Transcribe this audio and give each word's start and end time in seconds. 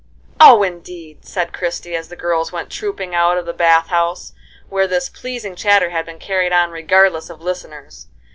"Oh, 0.39 0.63
indeed!" 0.63 1.25
said 1.25 1.53
Christie, 1.53 1.95
as 1.95 2.07
the 2.09 2.15
girls 2.15 2.51
went 2.51 2.71
trooping 2.71 3.13
out 3.13 3.37
of 3.37 3.45
the 3.45 3.53
bath 3.53 3.89
house, 3.89 4.33
where 4.67 4.87
this 4.87 5.09
pleasing 5.09 5.53
chatter 5.55 5.91
had 5.91 6.07
been 6.07 6.17
carried 6.17 6.51
on 6.51 6.71
regardless 6.71 7.29
of 7.29 7.39
listeners. 7.39 8.07